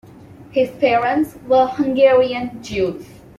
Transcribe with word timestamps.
His 0.49 0.71
parents 0.71 1.37
were 1.47 1.67
Hungarian 1.67 2.63
Jews. 2.63 3.05